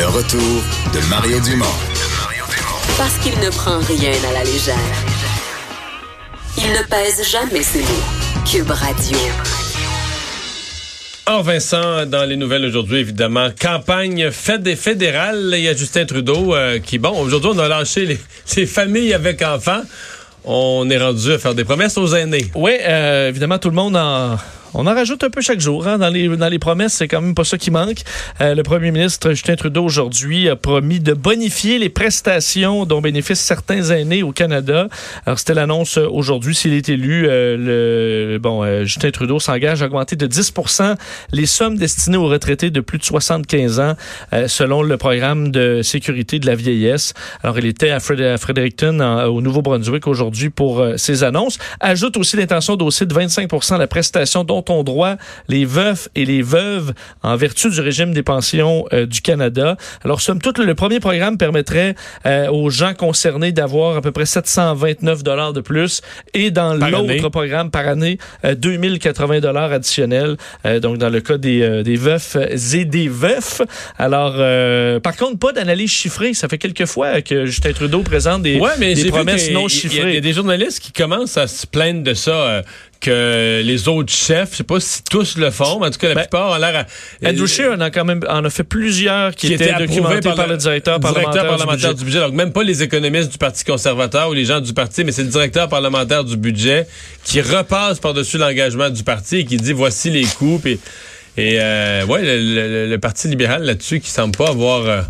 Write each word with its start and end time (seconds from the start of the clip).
Le 0.00 0.06
retour 0.06 0.40
de 0.94 1.10
Mario 1.10 1.38
Dumont. 1.40 1.66
Parce 2.96 3.18
qu'il 3.18 3.38
ne 3.38 3.50
prend 3.50 3.80
rien 3.80 4.12
à 4.30 4.32
la 4.32 4.44
légère. 4.44 4.74
Il 6.56 6.72
ne 6.72 6.82
pèse 6.88 7.22
jamais 7.30 7.62
ses 7.62 7.80
mots. 7.80 8.46
Cube 8.50 8.70
Radio. 8.70 9.18
Or, 11.26 11.42
Vincent, 11.42 12.06
dans 12.06 12.24
les 12.24 12.36
nouvelles 12.36 12.64
aujourd'hui, 12.64 13.00
évidemment, 13.00 13.50
campagne 13.60 14.30
fédérale. 14.30 15.50
Il 15.52 15.64
y 15.64 15.68
a 15.68 15.74
Justin 15.76 16.06
Trudeau 16.06 16.54
euh, 16.54 16.78
qui, 16.78 16.98
bon, 16.98 17.20
aujourd'hui, 17.20 17.50
on 17.52 17.58
a 17.58 17.68
lâché 17.68 18.06
les, 18.06 18.18
les 18.56 18.64
familles 18.64 19.12
avec 19.12 19.42
enfants. 19.42 19.82
On 20.44 20.88
est 20.88 20.96
rendu 20.96 21.30
à 21.32 21.38
faire 21.38 21.54
des 21.54 21.64
promesses 21.64 21.98
aux 21.98 22.14
aînés. 22.14 22.50
Oui, 22.54 22.72
euh, 22.80 23.28
évidemment, 23.28 23.58
tout 23.58 23.68
le 23.68 23.76
monde 23.76 23.96
en 23.96 24.38
on 24.74 24.86
en 24.86 24.94
rajoute 24.94 25.24
un 25.24 25.30
peu 25.30 25.40
chaque 25.40 25.60
jour. 25.60 25.86
Hein, 25.86 25.98
dans, 25.98 26.08
les, 26.08 26.28
dans 26.28 26.48
les 26.48 26.58
promesses, 26.58 26.94
c'est 26.94 27.08
quand 27.08 27.20
même 27.20 27.34
pas 27.34 27.44
ça 27.44 27.58
qui 27.58 27.70
manque. 27.70 28.02
Euh, 28.40 28.54
le 28.54 28.62
premier 28.62 28.90
ministre 28.90 29.30
Justin 29.30 29.56
Trudeau 29.56 29.84
aujourd'hui 29.84 30.48
a 30.48 30.56
promis 30.56 31.00
de 31.00 31.12
bonifier 31.12 31.78
les 31.78 31.88
prestations 31.88 32.84
dont 32.84 33.00
bénéficient 33.00 33.42
certains 33.42 33.82
aînés 33.90 34.22
au 34.22 34.32
Canada. 34.32 34.88
Alors 35.26 35.38
c'était 35.38 35.54
l'annonce 35.54 35.96
aujourd'hui. 35.96 36.54
S'il 36.54 36.74
est 36.74 36.88
élu, 36.88 37.26
euh, 37.28 37.56
le, 38.32 38.38
bon, 38.38 38.62
euh, 38.62 38.84
Justin 38.84 39.10
Trudeau 39.10 39.40
s'engage 39.40 39.82
à 39.82 39.86
augmenter 39.86 40.16
de 40.16 40.26
10% 40.26 40.96
les 41.32 41.46
sommes 41.46 41.76
destinées 41.76 42.16
aux 42.16 42.28
retraités 42.28 42.70
de 42.70 42.80
plus 42.80 42.98
de 42.98 43.04
75 43.04 43.80
ans, 43.80 43.94
selon 44.46 44.82
le 44.82 44.96
programme 44.96 45.50
de 45.50 45.82
sécurité 45.82 46.38
de 46.38 46.46
la 46.46 46.54
vieillesse. 46.54 47.14
Alors 47.42 47.58
il 47.58 47.66
était 47.66 47.90
à, 47.90 47.98
Fredericton, 48.00 49.00
au 49.26 49.40
Nouveau-Brunswick 49.40 50.06
aujourd'hui 50.06 50.50
pour 50.50 50.84
ces 50.96 51.24
annonces. 51.24 51.58
Ajoute 51.80 52.16
aussi 52.16 52.36
l'intention 52.36 52.76
d'aussi 52.76 53.06
de 53.06 53.14
25% 53.14 53.78
la 53.78 53.86
prestation 53.86 54.44
dont 54.44 54.59
ont 54.68 54.82
droit 54.82 55.16
les 55.48 55.64
veufs 55.64 56.08
et 56.14 56.24
les 56.24 56.42
veuves 56.42 56.92
en 57.22 57.36
vertu 57.36 57.70
du 57.70 57.80
régime 57.80 58.12
des 58.12 58.22
pensions 58.22 58.86
euh, 58.92 59.06
du 59.06 59.20
Canada. 59.20 59.76
Alors, 60.04 60.20
somme 60.20 60.40
toute, 60.40 60.58
le 60.58 60.74
premier 60.74 61.00
programme 61.00 61.38
permettrait 61.38 61.94
euh, 62.26 62.48
aux 62.48 62.70
gens 62.70 62.94
concernés 62.94 63.52
d'avoir 63.52 63.96
à 63.96 64.02
peu 64.02 64.12
près 64.12 64.26
729 64.26 65.22
dollars 65.22 65.52
de 65.52 65.60
plus 65.60 66.02
et 66.34 66.50
dans 66.50 66.74
l'autre 66.74 67.28
programme 67.28 67.70
par 67.70 67.86
année, 67.86 68.18
2080 68.44 69.36
euh, 69.36 69.40
dollars 69.40 69.72
additionnels. 69.72 70.36
donc, 70.82 70.98
dans 70.98 71.10
le 71.10 71.20
cas 71.20 71.38
des, 71.38 71.82
des 71.82 71.96
veufs 71.96 72.36
et 72.74 72.84
des 72.84 73.08
veufs. 73.08 73.62
Alors, 73.98 74.34
par 75.00 75.16
contre, 75.16 75.38
pas 75.38 75.52
d'analyse 75.52 75.90
chiffrée. 75.90 76.34
Ça 76.34 76.48
fait 76.48 76.58
quelques 76.58 76.86
fois 76.86 77.22
que 77.22 77.46
Justin 77.46 77.72
Trudeau 77.72 78.02
présente 78.02 78.42
des, 78.42 78.60
des 78.78 79.04
promesses 79.10 79.50
non 79.50 79.68
chiffrées. 79.68 80.08
Il 80.08 80.14
y, 80.14 80.18
a 80.18 80.20
des 80.20 80.32
journalistes 80.32 80.80
qui 80.80 80.92
commencent 80.92 81.36
à 81.36 81.46
se 81.46 81.66
plaindre 81.66 82.02
de 82.02 82.14
ça 82.14 82.62
que 83.00 83.62
les 83.64 83.88
autres 83.88 84.12
chefs, 84.12 84.52
je 84.52 84.56
sais 84.58 84.64
pas 84.64 84.78
si 84.78 85.02
tous 85.02 85.36
le 85.36 85.50
font, 85.50 85.80
mais 85.80 85.86
en 85.86 85.90
tout 85.90 85.98
cas 85.98 86.08
la 86.08 86.14
ben, 86.14 86.20
plupart 86.22 86.52
ont 86.52 86.56
l'air. 86.56 86.86
À... 87.22 87.28
Andrew 87.28 87.46
Scheer 87.46 87.72
en 87.72 87.80
a 87.80 87.90
quand 87.90 88.04
même 88.04 88.20
en 88.28 88.44
a 88.44 88.50
fait 88.50 88.64
plusieurs 88.64 89.34
qui, 89.34 89.52
étaient, 89.52 89.72
documentés 89.72 90.30
par, 90.34 90.46
le, 90.46 90.56
directeur, 90.56 91.00
parlementaire, 91.00 91.94
du, 91.94 92.04
budget. 92.04 92.20
Donc 92.20 92.34
même 92.34 92.52
pas 92.52 92.62
les 92.62 92.82
économistes 92.82 93.32
du 93.32 93.38
Parti 93.38 93.64
conservateur 93.64 94.28
ou 94.28 94.34
les 94.34 94.44
gens 94.44 94.60
du 94.60 94.74
parti, 94.74 95.04
mais 95.04 95.12
c'est 95.12 95.22
le 95.22 95.28
directeur 95.28 95.68
parlementaire 95.68 96.24
du 96.24 96.36
budget 96.36 96.86
qui 97.24 97.40
repasse 97.40 97.98
par-dessus 97.98 98.38
l'engagement 98.38 98.90
du 98.90 99.02
parti 99.02 99.38
et 99.38 99.44
qui 99.44 99.56
dit 99.56 99.72
voici 99.72 100.10
les 100.10 100.24
coupes 100.24 100.66
et 100.66 100.78
et 101.36 101.58
euh, 101.60 102.04
ouais 102.06 102.20
le, 102.22 102.96
Parti 102.98 103.28
libéral 103.28 103.62
là-dessus 103.62 104.00
qui 104.00 104.10
semble 104.10 104.36
pas 104.36 104.48
avoir 104.48 104.86
euh, 104.86 105.02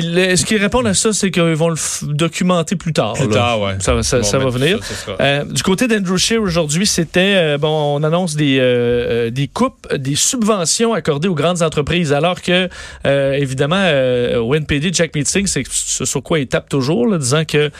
ce 0.00 0.44
qu'ils 0.44 0.58
répondent 0.58 0.86
à 0.86 0.94
ça, 0.94 1.12
c'est 1.12 1.30
qu'ils 1.30 1.42
vont 1.42 1.68
le 1.68 1.76
documenter 2.02 2.76
plus 2.76 2.92
tard. 2.92 3.14
Plus 3.14 3.28
tard, 3.28 3.60
ouais. 3.60 3.74
Ça, 3.80 4.02
ça, 4.02 4.22
ça 4.22 4.38
va 4.38 4.44
ben, 4.46 4.50
venir. 4.50 4.78
euh, 5.20 5.44
du 5.44 5.62
côté 5.62 5.86
d'Andrew 5.86 6.16
Scheer 6.16 6.40
aujourd'hui, 6.40 6.86
c'était 6.86 7.34
euh, 7.36 7.58
bon, 7.58 7.96
on 7.96 8.02
annonce 8.02 8.36
des 8.36 8.58
euh, 8.60 9.30
des 9.30 9.48
coupes, 9.48 9.92
des 9.94 10.14
subventions 10.14 10.94
accordées 10.94 11.28
aux 11.28 11.34
grandes 11.34 11.62
entreprises, 11.62 12.12
alors 12.12 12.42
que 12.42 12.68
euh, 13.06 13.32
évidemment 13.32 13.84
au 14.40 14.54
NPD, 14.54 14.90
Jack 14.92 15.14
Meeting, 15.14 15.46
c'est 15.46 15.64
ce 15.70 16.04
sur 16.04 16.22
quoi 16.22 16.38
il 16.38 16.46
tape 16.46 16.68
toujours, 16.68 17.06
là, 17.06 17.18
disant 17.18 17.44
que 17.44 17.70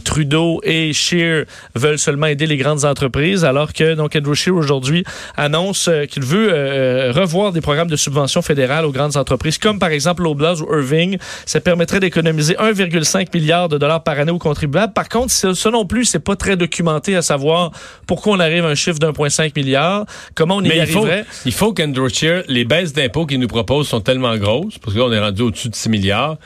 Trudeau 0.00 0.60
et 0.64 0.92
Scheer 0.92 1.44
veulent 1.74 1.98
seulement 1.98 2.26
aider 2.26 2.46
les 2.46 2.56
grandes 2.56 2.84
entreprises, 2.84 3.44
alors 3.44 3.72
que 3.72 3.94
donc 3.94 4.16
Andrew 4.16 4.34
Scheer 4.34 4.54
aujourd'hui 4.54 5.04
annonce 5.36 5.90
qu'il 6.10 6.24
veut 6.24 7.10
revoir 7.12 7.52
des 7.52 7.60
programmes 7.60 7.90
de 7.90 7.96
subventions 7.96 8.42
fédérales 8.42 8.84
aux 8.84 8.92
grandes 8.92 9.16
entreprises, 9.16 9.58
comme 9.58 9.78
par 9.78 9.90
exemple 9.90 10.22
Loblaws 10.22 10.62
ou 10.62 10.74
Irving. 10.74 11.18
Ça 11.44 11.60
permettrait 11.60 12.00
d'économiser 12.00 12.54
1,5 12.54 13.28
milliard 13.34 13.68
de 13.68 13.78
dollars 13.78 14.02
par 14.02 14.18
année 14.18 14.32
aux 14.32 14.38
contribuables. 14.38 14.92
Par 14.92 15.08
contre, 15.08 15.30
ça 15.32 15.70
non 15.70 15.86
plus, 15.86 16.04
c'est 16.04 16.20
pas 16.20 16.36
très 16.36 16.56
documenté 16.56 17.16
à 17.16 17.22
savoir 17.22 17.72
pourquoi 18.06 18.36
on 18.36 18.40
arrive 18.40 18.64
à 18.64 18.68
un 18.68 18.74
chiffre 18.74 18.98
d'1,5 18.98 19.52
milliard, 19.56 20.06
comment 20.34 20.56
on 20.56 20.62
y 20.62 20.78
arriverait. 20.78 21.24
Il 21.44 21.52
faut, 21.52 21.74
il 21.74 21.82
faut 21.84 22.42
les 22.48 22.64
baisses 22.64 22.92
d'impôts 22.92 23.26
qu'il 23.26 23.40
nous 23.40 23.48
propose 23.48 23.88
sont 23.88 24.00
tellement 24.00 24.36
grosses, 24.36 24.78
parce 24.78 24.94
que 24.94 24.98
là, 24.98 25.06
on 25.06 25.12
est 25.12 25.20
rendu 25.20 25.42
au-dessus 25.42 25.68
de 25.68 25.74
6 25.74 25.88
milliards, 25.88 26.36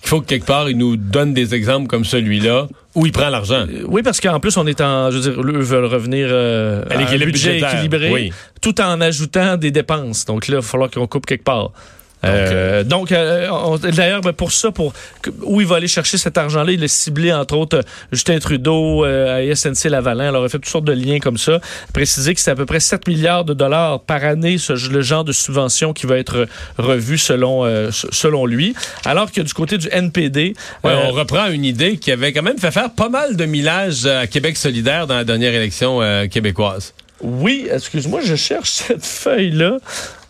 qu'il 0.00 0.08
faut 0.08 0.20
que 0.20 0.26
quelque 0.26 0.46
part, 0.46 0.68
il 0.68 0.76
nous 0.76 0.96
donne 0.96 1.34
des 1.34 1.54
exemples 1.54 1.86
comme 1.86 2.04
celui-là 2.04 2.68
où 2.94 3.06
il 3.06 3.12
prend 3.12 3.28
l'argent. 3.28 3.66
Euh, 3.68 3.84
oui, 3.86 4.02
parce 4.02 4.20
qu'en 4.20 4.40
plus, 4.40 4.56
on 4.56 4.66
est 4.66 4.80
en, 4.80 5.10
je 5.10 5.18
veux 5.18 5.30
dire, 5.30 5.40
eux 5.40 5.60
veulent 5.60 5.84
revenir 5.84 6.28
euh, 6.30 6.82
à, 6.90 6.98
un 6.98 7.18
budget 7.18 7.58
équilibré, 7.58 8.32
tout 8.60 8.80
en 8.80 9.00
ajoutant 9.00 9.56
des 9.56 9.70
dépenses. 9.70 10.24
Donc 10.24 10.48
là, 10.48 10.54
il 10.54 10.56
va 10.56 10.62
falloir 10.62 10.90
qu'on 10.90 11.06
coupe 11.06 11.26
quelque 11.26 11.44
part. 11.44 11.72
Euh, 12.24 12.82
donc, 12.82 13.12
euh, 13.12 13.78
d'ailleurs, 13.78 14.20
ben, 14.20 14.32
pour 14.32 14.52
ça, 14.52 14.70
pour 14.70 14.92
où 15.42 15.60
il 15.60 15.66
va 15.66 15.76
aller 15.76 15.88
chercher 15.88 16.18
cet 16.18 16.38
argent-là, 16.38 16.72
il 16.72 16.82
a 16.82 16.88
ciblé, 16.88 17.32
entre 17.32 17.56
autres, 17.56 17.82
Justin 18.12 18.38
Trudeau, 18.38 19.04
euh, 19.04 19.52
à 19.52 19.54
SNC 19.54 19.88
Lavalin. 19.90 20.28
Alors, 20.28 20.42
il 20.42 20.46
a 20.46 20.48
fait 20.48 20.58
toutes 20.58 20.66
sortes 20.66 20.84
de 20.84 20.92
liens 20.92 21.18
comme 21.18 21.38
ça. 21.38 21.60
Préciser 21.92 22.34
que 22.34 22.40
c'est 22.40 22.50
à 22.50 22.54
peu 22.54 22.66
près 22.66 22.80
7 22.80 23.06
milliards 23.06 23.44
de 23.44 23.54
dollars 23.54 24.00
par 24.00 24.24
année, 24.24 24.58
ce, 24.58 24.72
le 24.72 25.02
genre 25.02 25.24
de 25.24 25.32
subvention 25.32 25.92
qui 25.92 26.06
va 26.06 26.18
être 26.18 26.46
revu 26.78 27.18
selon, 27.18 27.64
selon 27.90 28.46
lui. 28.46 28.74
Alors 29.04 29.30
que 29.30 29.40
du 29.40 29.52
côté 29.52 29.78
du 29.78 29.88
NPD... 29.90 30.54
on 30.82 31.10
reprend 31.10 31.48
une 31.48 31.64
idée 31.64 31.98
qui 31.98 32.10
avait 32.12 32.32
quand 32.32 32.42
même 32.42 32.58
fait 32.58 32.70
faire 32.70 32.90
pas 32.90 33.08
mal 33.08 33.36
de 33.36 33.44
millage 33.44 34.06
à 34.06 34.26
Québec 34.26 34.56
solidaire 34.56 35.06
dans 35.06 35.16
la 35.16 35.24
dernière 35.24 35.54
élection 35.54 36.00
québécoise. 36.30 36.94
Oui, 37.20 37.68
excuse-moi, 37.70 38.20
je 38.22 38.34
cherche 38.34 38.70
cette 38.70 39.04
feuille-là. 39.04 39.78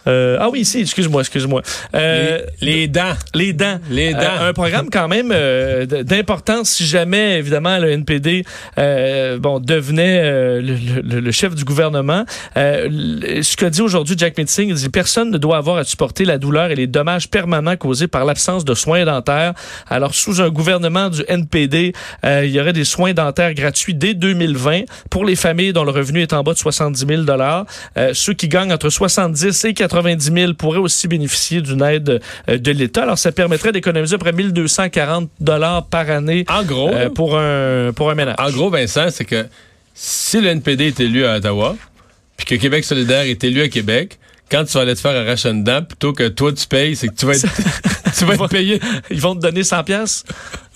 Euh, 0.06 0.39
ah 0.41 0.49
oui, 0.50 0.65
si, 0.65 0.81
excuse-moi, 0.81 1.22
excuse-moi. 1.22 1.62
Euh, 1.94 2.41
les, 2.61 2.87
dents. 2.89 3.15
Les 3.34 3.53
dents. 3.53 3.78
Les 3.91 4.12
dents. 4.12 4.21
Euh, 4.21 4.50
un 4.50 4.53
programme 4.53 4.89
quand 4.91 5.09
même 5.09 5.34
d'importance 5.87 6.71
si 6.71 6.87
jamais, 6.87 7.39
évidemment, 7.39 7.78
le 7.78 7.91
NPD 7.91 8.44
bon, 9.39 9.61
devenait 9.61 10.61
le, 10.61 11.31
chef 11.31 11.55
du 11.55 11.65
gouvernement. 11.65 12.25
ce 12.55 13.56
qu'a 13.56 13.71
dit 13.71 13.83
aujourd'hui 13.83 14.17
Jack 14.19 14.39
Metzing, 14.39 14.69
il 14.69 14.75
dit 14.75 14.89
personne 14.89 15.31
ne 15.31 15.39
doit 15.39 15.56
avoir 15.56 15.78
à 15.78 15.84
supporter 15.84 16.25
la 16.25 16.38
douleur 16.38 16.71
et 16.71 16.75
les 16.75 16.87
dommages 16.87 17.28
permanents 17.28 17.77
causés 17.77 18.06
par 18.06 18.25
l'absence 18.25 18.65
de 18.65 18.75
soins 18.75 19.05
dentaires. 19.05 19.55
Alors, 19.88 20.15
sous 20.15 20.41
un 20.41 20.50
gouvernement 20.50 21.11
du 21.11 21.23
NPD, 21.27 21.93
il 22.25 22.50
y 22.50 22.61
aurait 22.61 22.73
des 22.73 22.84
soins 22.84 23.12
dentaires 23.12 23.55
gratuits 23.55 23.94
dès 23.94 24.15
2020 24.15 24.83
pour 25.11 25.25
les 25.25 25.37
familles 25.37 25.73
dont 25.73 25.84
le 25.84 25.91
revenu 25.91 26.23
est 26.23 26.33
en 26.33 26.43
bas 26.43 26.53
de 26.53 26.59
70 26.59 27.06
000 27.06 27.23
Ceux 28.12 28.34
qui 28.34 28.49
gagnent 28.49 28.73
entre 28.73 28.88
70 28.88 29.65
et 29.65 29.75
80 29.75 29.96
90 30.03 30.33
000 30.33 30.55
pourraient 30.55 30.79
aussi 30.79 31.09
bénéficier 31.09 31.62
d'une 31.62 31.83
aide 31.83 32.21
euh, 32.49 32.59
de 32.59 32.71
l'État. 32.71 33.03
Alors, 33.03 33.19
ça 33.19 33.33
permettrait 33.33 33.73
d'économiser 33.73 34.15
à 34.15 34.19
peu 34.19 34.25
près 34.25 34.33
1240 34.33 35.31
dollars 35.41 35.87
par 35.87 36.11
année 36.11 36.45
en 36.49 36.62
gros, 36.62 36.91
euh, 36.91 37.09
pour, 37.09 37.39
un, 37.39 37.93
pour 37.95 38.11
un 38.11 38.15
ménage. 38.15 38.37
En 38.39 38.51
gros, 38.51 38.69
Vincent, 38.69 39.09
c'est 39.11 39.25
que 39.25 39.47
si 39.95 40.41
le 40.41 40.49
NPD 40.49 40.89
est 40.89 41.01
élu 41.01 41.25
à 41.25 41.37
Ottawa, 41.37 41.77
puis 42.37 42.47
que 42.47 42.55
Québec 42.56 42.85
solidaire 42.85 43.23
est 43.23 43.43
élu 43.45 43.62
à 43.62 43.69
Québec, 43.69 44.19
quand 44.51 44.65
tu 44.65 44.75
vas 44.75 44.83
aller 44.83 44.95
te 44.95 45.01
faire 45.01 45.19
arracher 45.19 45.49
une 45.49 45.65
dent, 45.65 45.83
plutôt 45.83 46.12
que 46.12 46.29
toi 46.29 46.53
tu 46.53 46.67
payes, 46.67 46.95
c'est 46.95 47.09
que 47.09 47.15
tu 47.15 47.27
vas 47.27 47.35
être, 47.35 47.47
tu 48.19 48.25
vas 48.27 48.35
être 48.35 48.49
payé. 48.49 48.81
Ils 49.11 49.21
vont 49.21 49.35
te 49.35 49.41
donner 49.41 49.65
100 49.65 49.85
pièces. 49.85 50.25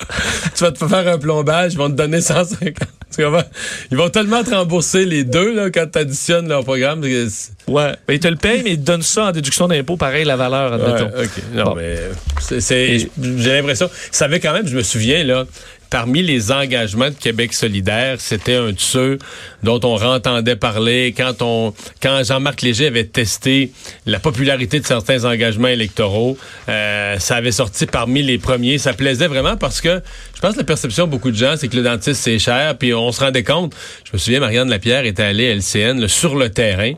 tu 0.56 0.64
vas 0.64 0.72
te 0.72 0.86
faire 0.86 1.06
un 1.06 1.18
plombage, 1.18 1.74
ils 1.74 1.78
vont 1.78 1.90
te 1.90 1.96
donner 1.96 2.20
150. 2.20 2.74
Ils 3.18 3.96
vont 3.96 4.08
tellement 4.10 4.42
te 4.44 4.50
rembourser 4.50 5.04
les 5.04 5.24
deux 5.24 5.54
là, 5.54 5.70
quand 5.70 5.86
tu 5.92 5.98
additionnes 5.98 6.48
leur 6.48 6.64
programme. 6.64 7.02
Ouais. 7.02 7.28
Ben, 7.66 8.14
ils 8.14 8.20
te 8.20 8.28
le 8.28 8.36
payent, 8.36 8.62
mais 8.62 8.72
ils 8.72 8.80
te 8.80 8.84
donnent 8.84 9.02
ça 9.02 9.26
en 9.26 9.32
déduction 9.32 9.68
d'impôt, 9.68 9.96
pareil, 9.96 10.24
la 10.24 10.36
valeur, 10.36 10.72
admettons. 10.72 11.16
Ouais, 11.16 11.24
OK. 11.24 11.42
Non, 11.54 11.74
mais 11.74 11.96
c'est, 12.60 12.98
j'ai 12.98 13.52
l'impression. 13.52 13.90
Ça 14.10 14.26
avait 14.26 14.40
quand 14.40 14.52
même, 14.52 14.66
je 14.66 14.76
me 14.76 14.82
souviens, 14.82 15.24
là, 15.24 15.44
parmi 15.90 16.22
les 16.22 16.52
engagements 16.52 17.10
de 17.10 17.14
Québec 17.14 17.52
solidaire, 17.52 18.20
c'était 18.20 18.54
un 18.54 18.70
de 18.70 18.78
ceux 18.78 19.18
dont 19.64 19.80
on 19.82 20.00
entendait 20.00 20.56
parler 20.56 21.12
quand 21.16 21.42
on 21.42 21.74
quand 22.00 22.22
Jean-Marc 22.24 22.62
Léger 22.62 22.86
avait 22.86 23.04
testé 23.04 23.72
la 24.06 24.20
popularité 24.20 24.80
de 24.80 24.86
certains 24.86 25.24
engagements 25.24 25.68
électoraux. 25.68 26.38
Euh, 26.68 27.18
ça 27.18 27.36
avait 27.36 27.52
sorti 27.52 27.86
parmi 27.86 28.22
les 28.22 28.38
premiers. 28.38 28.78
Ça 28.78 28.92
plaisait 28.92 29.26
vraiment 29.26 29.56
parce 29.56 29.80
que 29.80 30.00
je 30.34 30.40
pense 30.40 30.54
que 30.54 30.58
la 30.58 30.64
perception 30.64 31.06
de 31.06 31.10
beaucoup 31.10 31.30
de 31.30 31.36
gens, 31.36 31.54
c'est 31.56 31.68
que 31.68 31.76
le 31.76 31.82
dentiste, 31.82 32.22
c'est 32.22 32.38
cher. 32.38 32.78
Puis 32.78 32.94
on 32.94 33.10
se 33.10 33.20
rendait 33.20 33.44
compte, 33.44 33.74
je 34.04 34.10
me 34.12 34.18
souviens, 34.18 34.40
Marianne 34.40 34.70
Lapierre 34.70 35.04
était 35.04 35.24
allée 35.24 35.50
à 35.50 35.54
LCN 35.54 36.06
sur 36.06 36.36
le 36.36 36.50
terrain, 36.50 36.92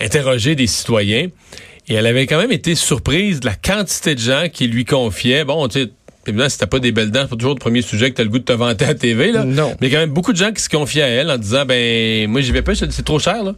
interroger 0.00 0.54
des 0.54 0.68
citoyens. 0.68 1.28
Et 1.88 1.94
elle 1.94 2.06
avait 2.06 2.28
quand 2.28 2.38
même 2.38 2.52
été 2.52 2.76
surprise 2.76 3.40
de 3.40 3.46
la 3.46 3.56
quantité 3.56 4.14
de 4.14 4.20
gens 4.20 4.44
qui 4.52 4.68
lui 4.68 4.84
confiaient, 4.84 5.44
bon, 5.44 5.66
tu 5.66 5.82
sais, 5.82 5.90
Évidemment, 6.30 6.48
si 6.48 6.58
t'as 6.58 6.66
pas 6.66 6.78
des 6.78 6.92
belles 6.92 7.10
dents, 7.10 7.22
c'est 7.22 7.30
pas 7.30 7.36
toujours 7.36 7.54
le 7.54 7.60
premier 7.60 7.82
sujet 7.82 8.10
que 8.10 8.16
t'as 8.16 8.22
le 8.22 8.28
goût 8.28 8.38
de 8.38 8.44
te 8.44 8.52
vanter 8.52 8.86
à 8.86 8.94
TV, 8.94 9.32
là. 9.32 9.44
Non. 9.44 9.74
Mais 9.80 9.88
il 9.88 9.92
y 9.92 9.96
a 9.96 9.98
quand 9.98 10.06
même 10.06 10.14
beaucoup 10.14 10.32
de 10.32 10.38
gens 10.38 10.52
qui 10.52 10.62
se 10.62 10.68
confient 10.68 11.02
à 11.02 11.08
elle 11.08 11.30
en 11.30 11.38
disant, 11.38 11.64
ben, 11.66 12.28
moi, 12.28 12.40
j'y 12.40 12.52
vais 12.52 12.62
pas, 12.62 12.74
c'est 12.74 13.04
trop 13.04 13.18
cher, 13.18 13.42
là. 13.42 13.54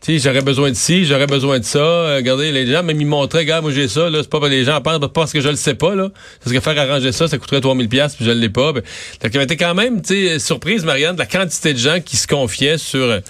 tu 0.00 0.18
j'aurais 0.18 0.42
besoin 0.42 0.70
de 0.70 0.76
ci, 0.76 1.04
j'aurais 1.04 1.26
besoin 1.26 1.58
de 1.58 1.64
ça. 1.64 1.78
Euh, 1.78 2.16
regardez, 2.16 2.52
les 2.52 2.66
gens, 2.66 2.82
même 2.82 3.00
ils 3.00 3.06
montraient, 3.06 3.44
gars, 3.44 3.60
moi 3.60 3.70
j'ai 3.72 3.88
ça, 3.88 4.10
là, 4.10 4.18
c'est 4.22 4.30
pas 4.30 4.48
les 4.48 4.64
gens 4.64 4.80
pensent 4.80 5.00
parce 5.12 5.32
que 5.32 5.40
je 5.40 5.48
le 5.48 5.56
sais 5.56 5.74
pas, 5.74 5.94
là. 5.94 6.10
Parce 6.42 6.54
que 6.54 6.60
faire 6.60 6.78
arranger 6.78 7.12
ça, 7.12 7.28
ça 7.28 7.38
coûterait 7.38 7.60
3000 7.60 7.88
pièces 7.88 8.16
puis 8.16 8.24
je 8.24 8.30
l'ai 8.30 8.48
pas. 8.48 8.72
Ben, 8.72 8.82
donc, 9.22 9.58
quand 9.58 9.74
même, 9.74 10.02
tu 10.02 10.38
surprise, 10.38 10.84
Marianne, 10.84 11.14
de 11.14 11.20
la 11.20 11.26
quantité 11.26 11.72
de 11.72 11.78
gens 11.78 12.00
qui 12.04 12.16
se 12.16 12.26
confiaient 12.26 12.78
sur 12.78 13.20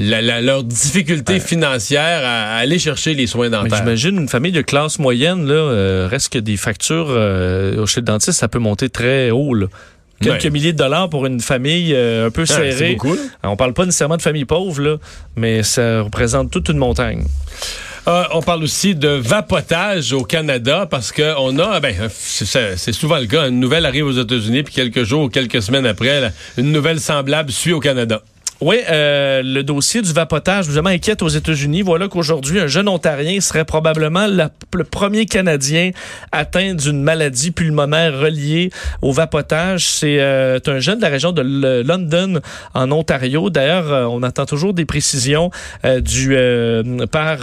euh, 0.00 0.20
la, 0.20 0.40
leur 0.40 0.64
difficulté 0.64 1.40
financière 1.40 2.22
à, 2.24 2.56
aller 2.56 2.78
chercher 2.78 3.14
les 3.14 3.26
soins 3.26 3.50
dentaires. 3.50 3.78
J'imagine 3.78 4.16
une 4.16 4.28
famille 4.28 4.52
de 4.52 4.62
classe 4.62 4.98
moyenne, 4.98 5.46
là, 5.46 5.54
euh, 5.54 6.08
reste 6.10 6.32
que 6.32 6.38
des 6.38 6.56
factures 6.56 7.06
euh, 7.08 7.86
chez 7.86 8.00
le 8.00 8.06
dentiste, 8.06 8.38
ça 8.38 8.48
peut 8.48 8.58
monter 8.58 8.88
très 8.88 9.30
haut, 9.30 9.54
là 9.54 9.66
quelques 10.20 10.46
milliers 10.46 10.72
de 10.72 10.78
dollars 10.78 11.08
pour 11.08 11.26
une 11.26 11.40
famille 11.40 11.92
euh, 11.94 12.26
un 12.28 12.30
peu 12.30 12.46
serrée. 12.46 12.96
On 13.42 13.56
parle 13.56 13.74
pas 13.74 13.84
nécessairement 13.84 14.16
de 14.16 14.22
famille 14.22 14.44
pauvre, 14.44 14.80
là, 14.80 14.96
mais 15.36 15.62
ça 15.62 16.02
représente 16.02 16.50
toute 16.50 16.68
une 16.68 16.78
montagne. 16.78 17.24
Euh, 18.06 18.24
on 18.32 18.42
parle 18.42 18.62
aussi 18.62 18.94
de 18.94 19.08
vapotage 19.08 20.12
au 20.12 20.24
Canada 20.24 20.86
parce 20.90 21.10
que 21.10 21.34
on 21.38 21.58
a, 21.58 21.80
ben, 21.80 21.94
c'est 22.10 22.92
souvent 22.92 23.18
le 23.18 23.24
cas, 23.24 23.48
une 23.48 23.60
nouvelle 23.60 23.86
arrive 23.86 24.06
aux 24.06 24.12
États-Unis 24.12 24.62
puis 24.62 24.74
quelques 24.74 25.04
jours 25.04 25.22
ou 25.22 25.28
quelques 25.30 25.62
semaines 25.62 25.86
après, 25.86 26.30
une 26.58 26.70
nouvelle 26.70 27.00
semblable 27.00 27.50
suit 27.50 27.72
au 27.72 27.80
Canada. 27.80 28.22
Oui, 28.60 28.76
euh, 28.88 29.42
le 29.42 29.62
dossier 29.62 30.00
du 30.00 30.12
vapotage 30.12 30.68
vraiment 30.68 30.90
inquiète 30.90 31.22
aux 31.22 31.28
États-Unis. 31.28 31.82
Voilà 31.82 32.06
qu'aujourd'hui, 32.06 32.60
un 32.60 32.68
jeune 32.68 32.88
Ontarien 32.88 33.40
serait 33.40 33.64
probablement 33.64 34.26
le 34.28 34.84
premier 34.84 35.26
Canadien 35.26 35.90
atteint 36.30 36.74
d'une 36.74 37.02
maladie 37.02 37.50
pulmonaire 37.50 38.16
reliée 38.18 38.70
au 39.02 39.12
vapotage. 39.12 39.86
C'est 39.86 40.20
euh, 40.20 40.60
un 40.66 40.78
jeune 40.78 40.98
de 40.98 41.02
la 41.02 41.08
région 41.08 41.32
de 41.32 41.42
London, 41.82 42.40
en 42.74 42.92
Ontario. 42.92 43.50
D'ailleurs, 43.50 43.92
euh, 43.92 44.04
on 44.04 44.22
attend 44.22 44.46
toujours 44.46 44.72
des 44.72 44.84
précisions 44.84 45.50
du 46.00 46.36
par 47.10 47.38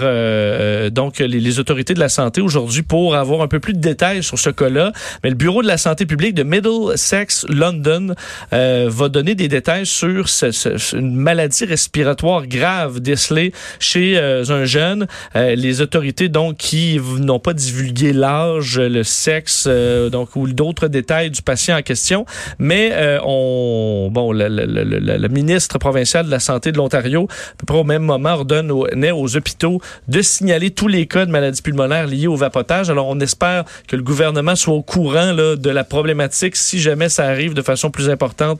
donc 0.92 1.20
les, 1.20 1.28
les, 1.28 1.60
autorités 1.60 1.94
de 1.94 2.00
la 2.00 2.10
santé 2.10 2.42
aujourd'hui 2.42 2.82
pour 2.82 3.16
avoir 3.16 3.42
un 3.42 3.48
peu 3.48 3.60
plus 3.60 3.74
de 3.74 3.80
détails 3.80 4.24
sur 4.24 4.40
ce 4.40 4.50
cas-là. 4.50 4.92
Mais 5.24 5.30
le 5.30 5.36
bureau 5.36 5.62
de 5.62 5.68
la 5.68 5.78
santé 5.78 6.06
publique 6.06 6.34
de 6.34 6.44
Middlesex 6.44 7.46
London 7.50 8.16
va 8.52 9.10
donner 9.10 9.36
des 9.36 9.48
détails 9.48 9.86
sur 9.86 10.30
ce, 10.30 10.52
ce, 10.52 11.01
une 11.02 11.16
maladie 11.16 11.66
respiratoire 11.66 12.48
grave 12.48 13.00
décelée 13.00 13.52
chez 13.80 14.18
euh, 14.18 14.44
un 14.50 14.66
jeune. 14.66 15.08
Euh, 15.36 15.56
les 15.56 15.82
autorités 15.82 16.30
donc 16.30 16.58
qui 16.58 17.00
n'ont 17.20 17.40
pas 17.40 17.54
divulgué 17.54 18.14
l'âge, 18.14 18.80
le 18.80 19.04
sexe, 19.04 19.66
euh, 19.68 20.10
donc 20.10 20.36
ou 20.36 20.48
d'autres 20.48 20.88
détails 20.88 21.32
du 21.32 21.42
patient 21.42 21.78
en 21.78 21.82
question, 21.82 22.26
mais 22.60 22.92
on 23.24 24.10
bon 24.12 24.32
le, 24.32 25.28
ministre 25.28 25.78
provincial 25.80 26.26
de 26.26 26.32
la 26.32 26.40
santé 26.40 26.72
de 26.72 26.78
l'Ontario, 26.78 27.28
à 27.30 27.56
peu 27.58 27.66
près 27.66 27.78
au 27.78 27.84
même 27.84 28.04
moment, 28.04 28.34
ordonne 28.34 28.72
aux, 28.72 28.88
aux 28.88 29.38
hôpitaux 29.38 29.80
de 30.08 30.22
signaler 30.22 30.72
tous 30.72 30.88
les 30.88 31.08
cas 31.08 31.26
de 31.26 31.32
maladies 31.32 31.62
pulmonaires 31.62 32.08
liées 32.08 32.28
au 32.28 32.36
vapotage. 32.36 32.90
Alors 32.90 33.08
on 33.08 33.20
espère 33.20 33.64
que 33.88 33.96
le 33.96 34.04
gouvernement 34.04 34.56
soit 34.56 34.74
au 34.74 34.84
courant 34.84 35.32
là, 35.32 35.56
de 35.56 35.70
la 35.70 35.84
problématique 35.84 36.56
si 36.56 36.80
jamais 36.80 37.10
ça 37.10 37.26
arrive 37.26 37.54
de 37.54 37.62
façon 37.62 37.90
plus 37.90 38.10
importante 38.10 38.60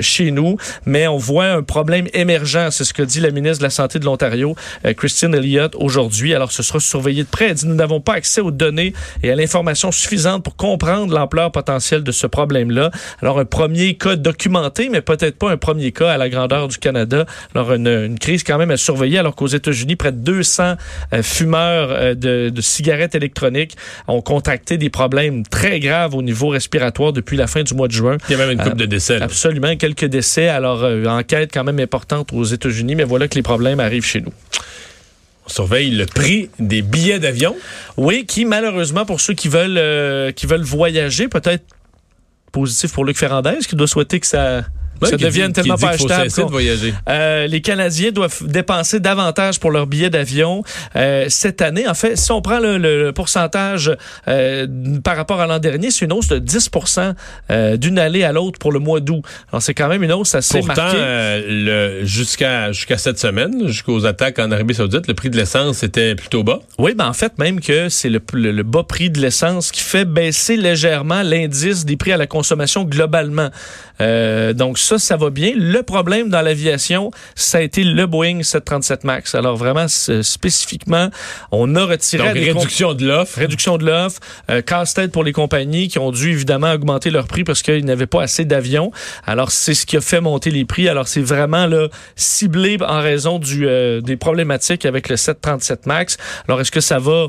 chez 0.00 0.30
nous, 0.30 0.56
mais 0.86 1.06
on 1.06 1.18
voit 1.18 1.46
un 1.46 1.62
problème 1.62 1.81
problème 1.82 2.06
émergent. 2.14 2.70
C'est 2.70 2.84
ce 2.84 2.94
que 2.94 3.02
dit 3.02 3.18
la 3.18 3.32
ministre 3.32 3.58
de 3.58 3.64
la 3.64 3.70
Santé 3.70 3.98
de 3.98 4.04
l'Ontario, 4.04 4.54
euh, 4.86 4.92
Christine 4.92 5.34
Elliott, 5.34 5.74
aujourd'hui. 5.76 6.32
Alors, 6.32 6.52
ce 6.52 6.62
sera 6.62 6.78
surveillé 6.78 7.24
de 7.24 7.28
près. 7.28 7.46
Elle 7.46 7.54
dit, 7.54 7.66
nous 7.66 7.74
n'avons 7.74 8.00
pas 8.00 8.14
accès 8.14 8.40
aux 8.40 8.52
données 8.52 8.92
et 9.24 9.32
à 9.32 9.34
l'information 9.34 9.90
suffisante 9.90 10.44
pour 10.44 10.54
comprendre 10.54 11.12
l'ampleur 11.12 11.50
potentielle 11.50 12.04
de 12.04 12.12
ce 12.12 12.28
problème-là. 12.28 12.92
Alors, 13.20 13.40
un 13.40 13.44
premier 13.44 13.94
cas 13.94 14.14
documenté, 14.14 14.90
mais 14.90 15.00
peut-être 15.00 15.36
pas 15.36 15.50
un 15.50 15.56
premier 15.56 15.90
cas 15.90 16.12
à 16.12 16.18
la 16.18 16.28
grandeur 16.28 16.68
du 16.68 16.78
Canada. 16.78 17.26
Alors, 17.52 17.72
une, 17.72 18.16
crise 18.20 18.44
quand 18.44 18.58
même 18.58 18.70
à 18.70 18.76
surveiller, 18.76 19.18
alors 19.18 19.34
qu'aux 19.34 19.48
États-Unis, 19.48 19.96
près 19.96 20.12
de 20.12 20.18
200 20.18 20.74
euh, 21.12 21.22
fumeurs 21.24 21.88
euh, 21.90 22.14
de, 22.14 22.60
cigarettes 22.60 23.16
électroniques 23.16 23.76
ont 24.06 24.22
contracté 24.22 24.78
des 24.78 24.88
problèmes 24.88 25.44
très 25.44 25.80
graves 25.80 26.14
au 26.14 26.22
niveau 26.22 26.46
respiratoire 26.46 27.12
depuis 27.12 27.36
la 27.36 27.48
fin 27.48 27.64
du 27.64 27.74
mois 27.74 27.88
de 27.88 27.92
juin. 27.92 28.18
Il 28.28 28.32
y 28.32 28.34
a 28.36 28.38
même 28.38 28.52
une 28.52 28.62
coupe 28.62 28.76
de 28.76 28.86
décès. 28.86 29.20
Absolument, 29.20 29.74
quelques 29.74 30.04
décès. 30.04 30.46
Alors, 30.46 30.84
enquête 31.08 31.50
quand 31.52 31.64
même 31.64 31.71
importante 31.80 32.32
aux 32.32 32.44
États-Unis, 32.44 32.94
mais 32.94 33.04
voilà 33.04 33.28
que 33.28 33.34
les 33.34 33.42
problèmes 33.42 33.80
arrivent 33.80 34.04
chez 34.04 34.20
nous. 34.20 34.32
On 35.46 35.48
surveille 35.48 35.90
le 35.90 36.06
prix 36.06 36.50
des 36.58 36.82
billets 36.82 37.18
d'avion. 37.18 37.56
Oui, 37.96 38.26
qui 38.26 38.44
malheureusement 38.44 39.04
pour 39.04 39.20
ceux 39.20 39.34
qui 39.34 39.48
veulent 39.48 39.78
euh, 39.78 40.30
qui 40.32 40.46
veulent 40.46 40.62
voyager, 40.62 41.28
peut-être 41.28 41.64
positif 42.52 42.92
pour 42.92 43.04
Luc 43.04 43.16
Ferrandez, 43.16 43.58
qui 43.68 43.74
doit 43.74 43.88
souhaiter 43.88 44.20
que 44.20 44.26
ça 44.26 44.62
ça 45.02 45.16
devient 45.16 45.50
tellement 45.52 45.76
pas 45.76 45.90
achetable. 45.90 46.28
Euh, 47.08 47.46
les 47.46 47.60
Canadiens 47.60 48.10
doivent 48.10 48.46
dépenser 48.46 49.00
davantage 49.00 49.60
pour 49.60 49.70
leurs 49.70 49.86
billets 49.86 50.10
d'avion 50.10 50.62
euh, 50.96 51.26
cette 51.28 51.62
année. 51.62 51.88
En 51.88 51.94
fait, 51.94 52.16
si 52.16 52.30
on 52.32 52.40
prend 52.42 52.58
le, 52.60 53.10
pourcentage 53.12 53.92
euh, 54.28 54.66
par 55.02 55.16
rapport 55.16 55.40
à 55.40 55.46
l'an 55.46 55.58
dernier, 55.58 55.90
c'est 55.90 56.04
une 56.04 56.12
hausse 56.12 56.28
de 56.28 56.38
10% 56.38 57.14
euh, 57.50 57.76
d'une 57.76 57.98
allée 57.98 58.24
à 58.24 58.32
l'autre 58.32 58.58
pour 58.58 58.72
le 58.72 58.78
mois 58.78 59.00
d'août. 59.00 59.22
Alors, 59.50 59.62
c'est 59.62 59.74
quand 59.74 59.88
même 59.88 60.02
une 60.02 60.12
hausse 60.12 60.34
assez 60.34 60.60
Pourtant, 60.60 60.82
marquée. 60.82 62.00
Jusqu'à 62.02 62.72
jusqu'à 62.72 62.98
cette 62.98 63.18
semaine, 63.18 63.66
jusqu'aux 63.66 64.06
attaques 64.06 64.38
en 64.38 64.50
Arabie 64.50 64.74
saoudite, 64.74 65.06
le 65.06 65.14
prix 65.14 65.30
de 65.30 65.36
l'essence 65.36 65.82
était 65.82 66.14
plutôt 66.14 66.42
bas. 66.42 66.60
Oui, 66.78 66.94
ben 66.94 67.06
en 67.06 67.12
fait, 67.12 67.38
même 67.38 67.60
que 67.60 67.88
c'est 67.88 68.08
le, 68.08 68.20
le, 68.34 68.62
bas 68.62 68.84
prix 68.84 69.10
de 69.10 69.20
l'essence 69.20 69.70
qui 69.70 69.80
fait 69.80 70.04
baisser 70.04 70.56
légèrement 70.56 71.22
l'indice 71.22 71.84
des 71.84 71.96
prix 71.96 72.12
à 72.12 72.16
la 72.16 72.26
consommation 72.26 72.84
globalement. 72.84 73.50
donc, 73.98 74.78
ça, 74.78 74.91
ça 74.98 75.16
va 75.16 75.30
bien. 75.30 75.52
Le 75.56 75.82
problème 75.82 76.28
dans 76.28 76.42
l'aviation, 76.42 77.10
ça 77.34 77.58
a 77.58 77.60
été 77.60 77.84
le 77.84 78.06
Boeing 78.06 78.42
737 78.42 79.04
MAX. 79.04 79.34
Alors 79.34 79.56
vraiment, 79.56 79.86
spécifiquement, 79.88 81.10
on 81.50 81.74
a 81.74 81.84
retiré... 81.84 82.24
Donc, 82.24 82.34
réduction 82.34 82.94
de 82.94 83.06
l'offre. 83.06 83.38
Réduction 83.38 83.78
de 83.78 83.86
l'offre. 83.86 84.20
Euh, 84.50 84.62
casse-tête 84.62 85.12
pour 85.12 85.24
les 85.24 85.32
compagnies 85.32 85.88
qui 85.88 85.98
ont 85.98 86.10
dû 86.10 86.30
évidemment 86.30 86.72
augmenter 86.72 87.10
leur 87.10 87.26
prix 87.26 87.44
parce 87.44 87.62
qu'ils 87.62 87.84
n'avaient 87.84 88.06
pas 88.06 88.22
assez 88.22 88.44
d'avions. 88.44 88.92
Alors, 89.26 89.50
c'est 89.50 89.74
ce 89.74 89.86
qui 89.86 89.96
a 89.96 90.00
fait 90.00 90.20
monter 90.20 90.50
les 90.50 90.64
prix. 90.64 90.88
Alors, 90.88 91.08
c'est 91.08 91.20
vraiment 91.20 91.66
là, 91.66 91.88
ciblé 92.16 92.76
en 92.80 93.00
raison 93.00 93.38
du, 93.38 93.66
euh, 93.66 94.00
des 94.00 94.16
problématiques 94.16 94.86
avec 94.86 95.08
le 95.08 95.16
737 95.16 95.86
MAX. 95.86 96.16
Alors, 96.48 96.60
est-ce 96.60 96.70
que 96.70 96.80
ça 96.80 96.98
va 96.98 97.28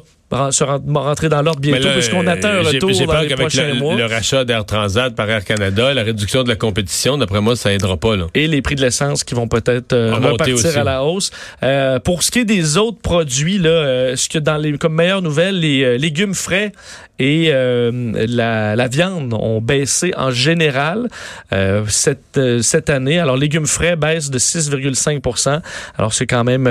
se 0.51 0.63
rentrer 0.63 1.29
dans 1.29 1.41
l'ordre 1.41 1.59
bientôt, 1.59 1.89
puisqu'on 1.93 2.27
attend 2.27 2.49
un 2.49 2.61
retour 2.61 2.89
dans 3.07 3.21
les 3.21 3.35
prochains 3.35 3.67
le, 3.67 3.73
mois. 3.75 3.95
Le 3.95 4.05
rachat 4.05 4.45
d'Air 4.45 4.65
Transat 4.65 5.13
par 5.15 5.29
Air 5.29 5.43
Canada, 5.43 5.93
la 5.93 6.03
réduction 6.03 6.43
de 6.43 6.49
la 6.49 6.55
compétition, 6.55 7.17
d'après 7.17 7.41
moi, 7.41 7.55
ça 7.55 7.73
aidera 7.73 7.97
pas. 7.97 8.15
Là. 8.15 8.27
Et 8.33 8.47
les 8.47 8.61
prix 8.61 8.75
de 8.75 8.81
l'essence 8.81 9.23
qui 9.23 9.35
vont 9.35 9.47
peut-être 9.47 9.93
euh, 9.93 10.15
repartir 10.15 10.77
à 10.77 10.83
la 10.83 11.03
hausse. 11.03 11.31
Euh, 11.63 11.99
pour 11.99 12.23
ce 12.23 12.31
qui 12.31 12.39
est 12.39 12.45
des 12.45 12.77
autres 12.77 12.99
produits, 12.99 13.57
là, 13.57 13.69
euh, 13.69 14.15
ce 14.15 14.29
que 14.29 14.39
dans 14.39 14.57
les 14.57 14.77
comme 14.77 14.95
meilleure 14.95 15.21
nouvelle, 15.21 15.59
les 15.59 15.97
légumes 15.97 16.33
frais 16.33 16.71
et 17.23 17.51
la, 17.51 18.75
la, 18.75 18.87
viande 18.87 19.33
ont 19.33 19.61
baissé 19.61 20.13
en 20.17 20.31
général 20.31 21.07
cette, 21.87 22.39
cette 22.61 22.89
année. 22.89 23.19
Alors, 23.19 23.37
légumes 23.37 23.67
frais 23.67 23.95
baissent 23.95 24.29
de 24.29 24.39
6,5% 24.39 25.61
Alors, 25.97 26.13
c'est 26.13 26.27
quand 26.27 26.43
même 26.43 26.65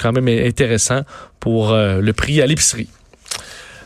quand 0.00 0.12
même 0.12 0.28
intéressant 0.28 1.02
pour 1.40 1.72
le 1.74 2.12
prix 2.12 2.40
à 2.40 2.46
l'épicerie. 2.46 2.88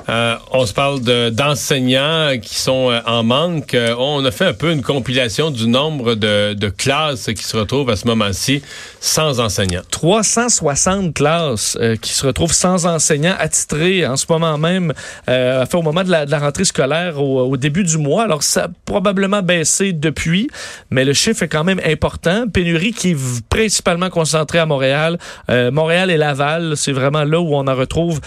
Euh, 0.09 0.37
on 0.53 0.65
se 0.65 0.73
parle 0.73 1.01
d'enseignants 1.33 2.33
qui 2.41 2.55
sont 2.55 2.91
euh, 2.91 3.01
en 3.07 3.23
manque. 3.23 3.75
Euh, 3.75 3.95
on 3.99 4.25
a 4.25 4.31
fait 4.31 4.47
un 4.47 4.55
peu 4.55 4.73
une 4.73 4.83
compilation 4.83 5.51
du 5.51 5.69
nombre 5.69 6.15
de, 6.15 6.55
de 6.55 6.69
classes 6.69 7.27
qui 7.27 7.45
se 7.45 7.57
retrouvent 7.57 7.91
à 7.91 7.97
ce 7.97 8.07
moment-ci 8.07 8.63
sans 9.01 9.39
enseignants. 9.39 9.83
360 9.91 11.15
classes 11.15 11.77
qui 12.01 12.13
se 12.13 12.27
retrouvent 12.27 12.53
sans 12.53 12.87
enseignants 12.87 13.35
attitrés 13.39 14.07
en 14.07 14.17
ce 14.17 14.27
moment 14.29 14.59
même, 14.59 14.93
fait 15.27 15.75
au 15.75 15.83
moment 15.83 16.03
de 16.03 16.11
la, 16.11 16.27
de 16.27 16.31
la 16.31 16.39
rentrée 16.39 16.65
scolaire 16.65 17.21
au, 17.21 17.43
au, 17.43 17.57
début 17.57 17.85
du 17.85 17.99
mois. 17.99 18.25
Alors 18.25 18.43
ça 18.43 18.65
a 18.65 18.69
probablement 18.85 19.43
baissé 19.43 19.93
depuis, 19.93 20.49
mais 20.91 21.05
le 21.05 21.13
chiffre 21.13 21.43
est 21.43 21.49
quand 21.49 21.65
même 21.65 21.81
important. 21.85 22.49
Pénurie 22.49 22.93
qui 22.93 23.11
est 23.11 23.49
principalement 23.49 24.11
concentrée 24.11 24.59
à 24.59 24.67
Montréal. 24.67 25.19
Montréal 25.49 26.11
et 26.11 26.17
Laval, 26.17 26.77
c'est 26.77 26.93
vraiment 26.93 27.25
là 27.25 27.41
où 27.41 27.55
on 27.55 27.67
en 27.67 27.75
retrouve 27.75 28.21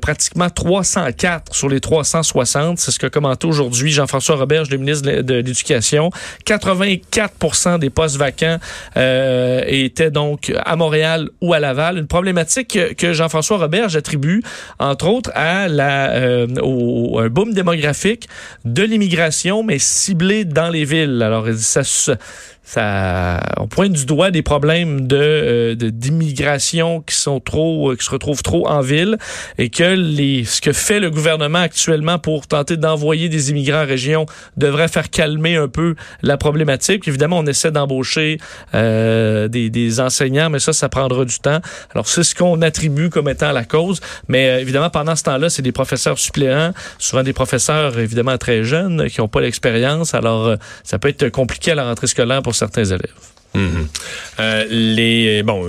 pratiquement 0.00 0.48
304 1.26 1.54
sur 1.54 1.68
les 1.68 1.80
360. 1.80 2.78
C'est 2.78 2.90
ce 2.90 2.98
que 2.98 3.06
commenté 3.06 3.46
aujourd'hui 3.46 3.90
Jean-François 3.90 4.36
Roberge, 4.36 4.70
le 4.70 4.78
ministre 4.78 5.22
de 5.22 5.34
l'Éducation. 5.34 6.10
84% 6.46 7.78
des 7.78 7.90
postes 7.90 8.16
vacants 8.16 8.58
euh, 8.96 9.62
étaient 9.66 10.10
donc 10.10 10.52
à 10.64 10.76
Montréal 10.76 11.28
ou 11.40 11.52
à 11.52 11.60
Laval. 11.60 11.98
Une 11.98 12.06
problématique 12.06 12.78
que, 12.96 13.12
Jean-François 13.12 13.58
Roberge 13.58 13.96
attribue, 13.96 14.42
entre 14.78 15.08
autres, 15.08 15.30
à 15.34 15.66
euh, 15.66 16.46
un 16.46 17.28
boom 17.28 17.52
démographique 17.52 18.28
de 18.64 18.82
l'immigration, 18.82 19.62
mais 19.62 19.78
ciblé 19.78 20.44
dans 20.44 20.68
les 20.68 20.84
villes. 20.84 21.22
Alors, 21.22 21.46
ça 21.56 21.82
ça, 22.68 23.40
on 23.58 23.68
pointe 23.68 23.92
du 23.92 24.06
doigt 24.06 24.30
des 24.30 24.42
problèmes 24.42 25.06
de 25.06 25.74
d'immigration 25.78 27.00
qui 27.00 27.14
sont 27.14 27.38
trop, 27.38 27.94
qui 27.96 28.04
se 28.04 28.10
retrouvent 28.10 28.42
trop 28.42 28.68
en 28.68 28.80
ville 28.80 29.18
et 29.56 29.70
que 29.70 29.94
les, 29.94 30.44
ce 30.44 30.60
que 30.60 30.72
fait 30.72 30.98
le 30.98 31.10
gouvernement 31.10 31.60
actuellement 31.60 32.18
pour 32.18 32.48
tenter 32.48 32.76
d'envoyer 32.76 33.28
des 33.28 33.50
immigrants 33.50 33.84
en 33.84 33.86
région 33.86 34.26
devrait 34.56 34.88
faire 34.88 35.10
calmer 35.10 35.56
un 35.56 35.68
peu 35.68 35.94
la 36.22 36.36
problématique. 36.36 37.06
Évidemment, 37.06 37.38
on 37.38 37.46
essaie 37.46 37.70
d'embaucher 37.70 38.38
des, 38.72 39.70
des 39.70 40.00
enseignants, 40.00 40.50
mais 40.50 40.58
ça, 40.58 40.72
ça 40.72 40.88
prendra 40.88 41.24
du 41.24 41.38
temps. 41.38 41.60
Alors, 41.94 42.08
c'est 42.08 42.24
ce 42.24 42.34
qu'on 42.34 42.62
attribue 42.62 43.10
comme 43.10 43.28
étant 43.28 43.52
la 43.52 43.64
cause. 43.64 44.00
Mais 44.28 44.48
euh, 44.48 44.60
évidemment, 44.60 44.90
pendant 44.90 45.14
ce 45.14 45.22
temps-là, 45.22 45.50
c'est 45.50 45.62
des 45.62 45.72
professeurs 45.72 46.18
suppléants, 46.18 46.72
souvent 46.98 47.22
des 47.22 47.32
professeurs 47.32 47.98
évidemment 47.98 48.36
très 48.38 48.64
jeunes 48.64 49.08
qui 49.08 49.20
n'ont 49.20 49.28
pas 49.28 49.40
l'expérience. 49.40 50.14
Alors, 50.14 50.46
euh, 50.46 50.56
ça 50.82 50.98
peut 50.98 51.08
être 51.08 51.28
compliqué 51.28 51.70
à 51.70 51.74
la 51.76 51.84
rentrée 51.84 52.08
scolaire 52.08 52.42
pour 52.42 52.55
certains 52.56 52.84
élèves. 52.84 53.14
Mhm. 53.56 53.88
Euh, 54.38 54.64
les 54.68 55.42
bon 55.42 55.64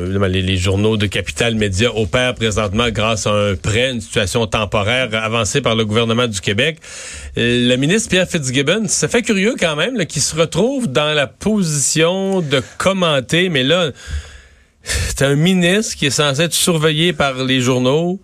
journaux 0.58 0.98
de 0.98 1.06
Capital 1.06 1.56
Média 1.56 1.96
opèrent 1.96 2.36
présentement 2.36 2.90
grâce 2.90 3.26
à 3.28 3.32
un 3.32 3.56
prêt, 3.56 3.92
une 3.92 4.02
situation 4.02 4.46
temporaire 4.46 5.10
avancée 5.14 5.62
par 5.62 5.76
le 5.76 5.86
gouvernement 5.86 6.28
du 6.28 6.42
Québec. 6.42 6.80
le 7.38 7.76
ministre 7.78 8.10
Pierre 8.10 8.28
Fitzgibbon, 8.28 8.88
ça 8.88 9.08
fait 9.08 9.22
curieux 9.22 9.56
quand 9.58 9.78
même 9.78 10.06
qu'il 10.06 10.22
se 10.22 10.36
retrouve 10.36 10.88
dans 10.88 11.14
la 11.14 11.28
position 11.28 12.42
de 12.42 12.62
commenter, 12.78 13.48
mais 13.48 13.64
là 13.64 13.92
c'est 14.84 15.22
un 15.22 15.36
ministre 15.36 15.96
qui 15.96 16.08
est 16.08 16.12
censé 16.12 16.44
être 16.44 16.54
surveillé 16.54 17.14
par 17.14 17.44
les 17.44 17.62
journaux, 17.62 18.20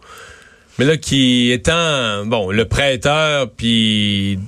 mais 0.78 0.86
là 0.86 0.98
qui 0.98 1.52
étant 1.52 2.26
bon 2.26 2.52
le 2.52 2.66
prêteur 2.66 3.50
puis 3.52 4.40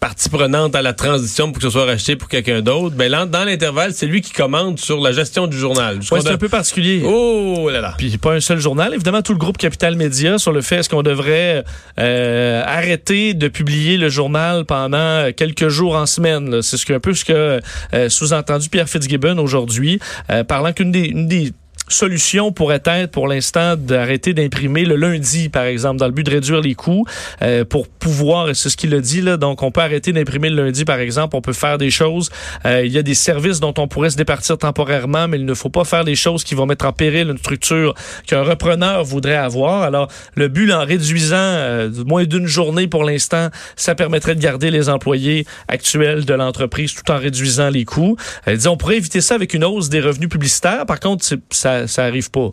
partie 0.00 0.28
prenante 0.28 0.76
à 0.76 0.82
la 0.82 0.92
transition 0.92 1.46
pour 1.50 1.56
que 1.56 1.62
ce 1.62 1.70
soit 1.70 1.84
racheté 1.84 2.14
pour 2.14 2.28
quelqu'un 2.28 2.60
d'autre, 2.62 2.94
ben 2.94 3.10
là, 3.10 3.26
dans 3.26 3.44
l'intervalle, 3.44 3.92
c'est 3.92 4.06
lui 4.06 4.20
qui 4.20 4.32
commande 4.32 4.78
sur 4.78 5.00
la 5.00 5.12
gestion 5.12 5.46
du 5.46 5.58
journal. 5.58 5.98
Ouais, 6.10 6.20
c'est 6.20 6.30
un 6.30 6.36
peu 6.36 6.48
particulier. 6.48 7.02
Oh 7.04 7.68
là 7.70 7.80
là. 7.80 7.94
Puis 7.98 8.16
pas 8.18 8.34
un 8.34 8.40
seul 8.40 8.60
journal, 8.60 8.94
évidemment 8.94 9.22
tout 9.22 9.32
le 9.32 9.38
groupe 9.38 9.58
Capital 9.58 9.96
Média 9.96 10.38
sur 10.38 10.52
le 10.52 10.60
fait 10.60 10.76
est-ce 10.76 10.88
qu'on 10.88 11.02
devrait 11.02 11.64
euh, 11.98 12.62
arrêter 12.64 13.34
de 13.34 13.48
publier 13.48 13.96
le 13.96 14.08
journal 14.08 14.64
pendant 14.64 15.32
quelques 15.36 15.68
jours 15.68 15.96
en 15.96 16.06
semaine. 16.06 16.62
C'est 16.62 16.76
ce 16.76 16.86
que 16.86 16.92
un 16.92 17.00
peu 17.00 17.14
ce 17.14 17.24
que 17.24 17.60
euh, 17.94 18.08
sous-entendu 18.08 18.68
Pierre 18.68 18.88
Fitzgibbon 18.88 19.38
aujourd'hui, 19.38 19.98
euh, 20.30 20.44
parlant 20.44 20.72
qu'une 20.72 20.92
des, 20.92 21.06
une 21.06 21.26
des 21.26 21.52
solution 21.88 22.52
pourrait 22.52 22.82
être 22.84 23.10
pour 23.10 23.28
l'instant 23.28 23.76
d'arrêter 23.76 24.34
d'imprimer 24.34 24.84
le 24.84 24.96
lundi, 24.96 25.48
par 25.48 25.64
exemple, 25.64 25.98
dans 25.98 26.06
le 26.06 26.12
but 26.12 26.24
de 26.24 26.30
réduire 26.30 26.60
les 26.60 26.74
coûts 26.74 27.04
euh, 27.42 27.64
pour 27.64 27.88
pouvoir, 27.88 28.54
c'est 28.54 28.68
ce 28.68 28.76
qu'il 28.76 28.94
a 28.94 29.00
dit 29.00 29.20
là, 29.20 29.36
donc 29.36 29.62
on 29.62 29.70
peut 29.70 29.80
arrêter 29.80 30.12
d'imprimer 30.12 30.50
le 30.50 30.64
lundi, 30.64 30.84
par 30.84 30.98
exemple, 30.98 31.36
on 31.36 31.40
peut 31.40 31.52
faire 31.52 31.78
des 31.78 31.90
choses. 31.90 32.30
Euh, 32.64 32.84
il 32.84 32.92
y 32.92 32.98
a 32.98 33.02
des 33.02 33.14
services 33.14 33.60
dont 33.60 33.74
on 33.78 33.88
pourrait 33.88 34.10
se 34.10 34.16
départir 34.16 34.58
temporairement, 34.58 35.28
mais 35.28 35.38
il 35.38 35.44
ne 35.44 35.54
faut 35.54 35.70
pas 35.70 35.84
faire 35.84 36.04
des 36.04 36.14
choses 36.14 36.44
qui 36.44 36.54
vont 36.54 36.66
mettre 36.66 36.86
en 36.86 36.92
péril 36.92 37.28
une 37.30 37.38
structure 37.38 37.94
qu'un 38.26 38.42
repreneur 38.42 39.04
voudrait 39.04 39.36
avoir. 39.36 39.82
Alors, 39.82 40.08
le 40.34 40.48
but, 40.48 40.72
en 40.72 40.84
réduisant 40.84 41.36
euh, 41.36 41.90
moins 42.06 42.24
d'une 42.24 42.46
journée 42.46 42.86
pour 42.88 43.04
l'instant, 43.04 43.48
ça 43.76 43.94
permettrait 43.94 44.34
de 44.34 44.40
garder 44.40 44.70
les 44.70 44.88
employés 44.88 45.46
actuels 45.68 46.24
de 46.24 46.34
l'entreprise 46.34 46.94
tout 46.94 47.10
en 47.10 47.18
réduisant 47.18 47.70
les 47.70 47.84
coûts. 47.84 48.16
Euh, 48.46 48.56
on 48.66 48.76
pourrait 48.76 48.96
éviter 48.96 49.20
ça 49.20 49.34
avec 49.34 49.54
une 49.54 49.64
hausse 49.64 49.88
des 49.88 50.00
revenus 50.00 50.28
publicitaires. 50.28 50.86
Par 50.86 51.00
contre, 51.00 51.24
ça 51.50 51.77
ça, 51.86 52.04
arrive 52.04 52.30
pas. 52.30 52.52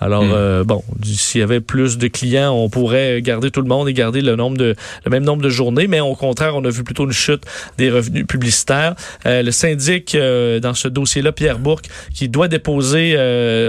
Alors, 0.00 0.24
hmm. 0.24 0.32
euh, 0.32 0.64
bon, 0.64 0.82
s'il 1.02 1.40
y 1.40 1.44
avait 1.44 1.60
plus 1.60 1.98
de 1.98 2.06
clients, 2.08 2.52
on 2.52 2.68
pourrait 2.68 3.20
garder 3.20 3.50
tout 3.50 3.60
le 3.60 3.68
monde 3.68 3.88
et 3.88 3.92
garder 3.92 4.20
le 4.20 4.36
nombre 4.36 4.56
de 4.56 4.74
le 5.04 5.10
même 5.10 5.24
nombre 5.24 5.42
de 5.42 5.48
journées, 5.48 5.88
mais 5.88 6.00
au 6.00 6.14
contraire, 6.14 6.54
on 6.54 6.64
a 6.64 6.70
vu 6.70 6.84
plutôt 6.84 7.04
une 7.04 7.12
chute 7.12 7.44
des 7.78 7.90
revenus 7.90 8.26
publicitaires. 8.26 8.94
Euh, 9.26 9.42
le 9.42 9.50
syndic 9.50 10.14
euh, 10.14 10.60
dans 10.60 10.74
ce 10.74 10.88
dossier-là, 10.88 11.32
Pierre 11.32 11.58
Bourque, 11.58 11.86
qui 12.14 12.28
doit 12.28 12.48
déposer 12.48 13.16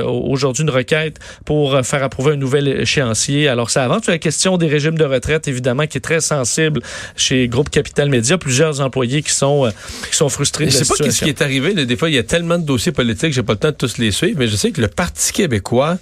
aujourd'hui 0.05 0.63
une 0.63 0.69
requête 0.69 1.19
pour 1.45 1.79
faire 1.83 2.03
approuver 2.03 2.33
un 2.33 2.37
nouvel 2.37 2.67
échéancier. 2.67 3.47
Alors, 3.47 3.69
ça 3.69 3.83
avance 3.83 4.03
sur 4.03 4.11
la 4.11 4.17
question 4.17 4.57
des 4.57 4.67
régimes 4.67 4.97
de 4.97 5.05
retraite, 5.05 5.47
évidemment, 5.47 5.87
qui 5.87 5.97
est 5.97 6.01
très 6.01 6.21
sensible 6.21 6.81
chez 7.15 7.47
Groupe 7.47 7.69
Capital 7.69 8.09
Média. 8.09 8.37
Plusieurs 8.37 8.81
employés 8.81 9.23
qui 9.23 9.31
sont 9.31 9.71
qui 10.09 10.15
sont 10.15 10.29
frustrés. 10.29 10.65
Je 10.65 10.71
sais 10.71 10.85
pas 10.85 11.11
ce 11.11 11.23
qui 11.23 11.29
est 11.29 11.41
arrivé. 11.41 11.73
Des 11.73 11.97
fois, 11.97 12.09
il 12.09 12.15
y 12.15 12.19
a 12.19 12.23
tellement 12.23 12.57
de 12.57 12.65
dossiers 12.65 12.91
politiques, 12.91 13.33
j'ai 13.33 13.43
pas 13.43 13.53
le 13.53 13.59
temps 13.59 13.71
de 13.71 13.75
tous 13.75 13.97
les 13.97 14.11
suivre, 14.11 14.37
mais 14.39 14.47
je 14.47 14.55
sais 14.55 14.71
que 14.71 14.81
le 14.81 14.87
Parti 14.87 15.33
québécois 15.33 15.97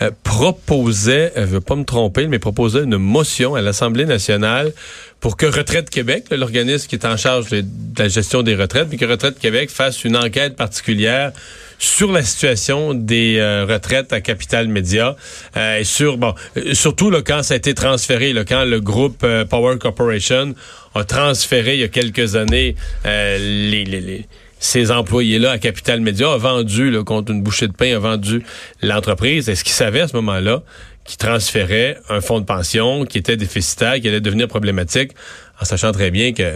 euh, 0.00 0.10
proposait, 0.22 1.32
euh, 1.36 1.40
je 1.40 1.40
ne 1.40 1.46
veux 1.46 1.60
pas 1.60 1.74
me 1.74 1.84
tromper, 1.84 2.28
mais 2.28 2.38
proposait 2.38 2.84
une 2.84 2.98
motion 2.98 3.56
à 3.56 3.60
l'Assemblée 3.60 4.04
nationale 4.04 4.72
pour 5.18 5.36
que 5.36 5.46
Retraite 5.46 5.90
Québec, 5.90 6.26
l'organisme 6.30 6.86
qui 6.86 6.94
est 6.94 7.04
en 7.04 7.16
charge 7.16 7.50
de, 7.50 7.64
la 7.98 8.08
gestion 8.08 8.42
des 8.42 8.54
retraites, 8.54 8.86
mais 8.90 8.96
que 8.96 9.04
Retraite 9.04 9.40
Québec 9.40 9.70
fasse 9.70 10.04
une 10.04 10.16
enquête 10.16 10.54
particulière 10.54 11.32
sur 11.80 12.12
la 12.12 12.22
situation 12.22 12.94
des 12.94 13.38
euh, 13.38 13.66
retraites 13.68 14.12
à 14.12 14.20
Capital 14.20 14.68
Média 14.68 15.16
et 15.56 15.84
sur 15.84 16.16
bon 16.16 16.34
surtout 16.72 17.10
là, 17.10 17.22
quand 17.22 17.42
ça 17.42 17.54
a 17.54 17.56
été 17.56 17.74
transféré 17.74 18.32
là, 18.32 18.44
quand 18.44 18.64
le 18.64 18.80
groupe 18.80 19.24
Power 19.48 19.78
Corporation 19.78 20.54
a 20.94 21.04
transféré 21.04 21.74
il 21.74 21.80
y 21.80 21.84
a 21.84 21.88
quelques 21.88 22.36
années 22.36 22.74
les, 23.04 23.84
les, 23.84 24.00
les 24.00 24.26
ces 24.58 24.90
employés-là 24.90 25.52
à 25.52 25.58
Capital 25.58 26.00
Média 26.00 26.32
a 26.32 26.36
vendu, 26.36 26.90
là, 26.90 27.02
contre 27.04 27.32
une 27.32 27.42
bouchée 27.42 27.68
de 27.68 27.72
pain, 27.72 27.94
a 27.94 27.98
vendu 27.98 28.42
l'entreprise. 28.82 29.48
Est-ce 29.48 29.64
qu'ils 29.64 29.72
savaient 29.72 30.00
à 30.00 30.08
ce 30.08 30.16
moment-là 30.16 30.62
qu'ils 31.04 31.18
transféraient 31.18 31.96
un 32.10 32.20
fonds 32.20 32.40
de 32.40 32.44
pension 32.44 33.04
qui 33.06 33.18
était 33.18 33.36
déficitaire, 33.36 34.00
qui 34.00 34.08
allait 34.08 34.20
devenir 34.20 34.46
problématique, 34.46 35.12
en 35.60 35.64
sachant 35.64 35.92
très 35.92 36.10
bien 36.10 36.32
que 36.32 36.54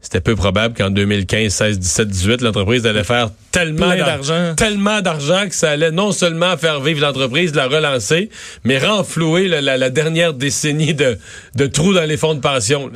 c'était 0.00 0.20
peu 0.20 0.34
probable 0.34 0.74
qu'en 0.74 0.90
2015, 0.90 1.52
16, 1.52 1.78
17, 1.78 2.08
18, 2.08 2.40
l'entreprise 2.42 2.86
allait 2.86 3.04
faire 3.04 3.30
tellement 3.52 3.94
d'argent, 3.94 4.54
tellement 4.56 5.02
d'argent 5.02 5.46
que 5.46 5.54
ça 5.54 5.70
allait 5.70 5.90
non 5.90 6.12
seulement 6.12 6.56
faire 6.56 6.80
vivre 6.80 7.00
l'entreprise, 7.00 7.54
la 7.54 7.66
relancer, 7.66 8.30
mais 8.64 8.78
renflouer 8.78 9.48
la, 9.48 9.90
dernière 9.90 10.32
décennie 10.32 10.94
de, 10.94 11.18
de 11.54 11.66
trous 11.66 11.92
dans 11.92 12.08
les 12.08 12.16
fonds 12.16 12.34
de 12.34 12.40
pension. 12.40 12.90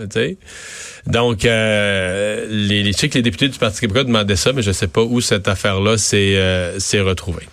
Donc, 1.07 1.45
euh, 1.45 2.47
les, 2.49 2.93
je 2.93 2.93
sais 2.93 3.09
que 3.09 3.15
les 3.15 3.23
députés 3.23 3.49
du 3.49 3.59
Parti 3.59 3.81
québécois 3.81 4.05
demandaient 4.05 4.37
ça, 4.37 4.53
mais 4.53 4.63
je 4.63 4.69
ne 4.69 4.75
sais 4.75 4.89
pas 4.89 5.03
où 5.03 5.21
cette 5.21 5.49
affaire-là 5.49 5.99
s'est 5.99 6.35
euh, 6.37 6.79
retrouvée. 7.05 7.47